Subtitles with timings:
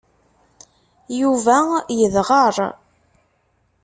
[1.19, 1.57] Yuba
[1.99, 2.55] yedɣer.